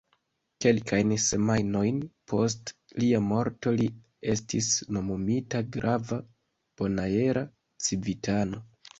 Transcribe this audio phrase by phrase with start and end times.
[0.63, 1.97] Kelkajn semajnojn
[2.31, 2.71] post
[3.03, 3.85] lia morto, li
[4.33, 6.19] estis nomumita grava
[6.81, 7.45] bonaera
[7.89, 8.63] civitano.